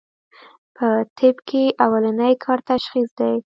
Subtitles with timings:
[0.75, 3.33] پۀ طب کښې اولنی کار تشخيص دی